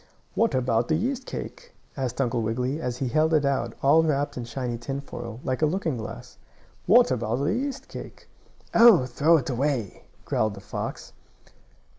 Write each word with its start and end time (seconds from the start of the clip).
"What 0.33 0.55
about 0.55 0.87
the 0.87 0.95
yeast 0.95 1.27
cake?" 1.27 1.75
asked 1.95 2.19
Uncle 2.19 2.41
Wiggily, 2.41 2.81
as 2.81 2.97
he 2.97 3.07
held 3.09 3.35
it 3.35 3.45
out, 3.45 3.75
all 3.83 4.01
wrapped 4.01 4.35
in 4.35 4.45
shiny 4.45 4.75
tinfoil, 4.79 5.39
like 5.43 5.61
a 5.61 5.67
looking 5.67 5.97
glass. 5.97 6.39
"What 6.87 7.11
about 7.11 7.35
the 7.35 7.53
yeast 7.53 7.87
cake?" 7.87 8.27
"Oh, 8.73 9.05
throw 9.05 9.37
it 9.37 9.51
away!" 9.51 10.05
growled 10.25 10.55
the 10.55 10.59
fox. 10.59 11.13